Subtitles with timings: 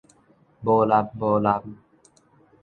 [0.63, 1.75] 無濫無濫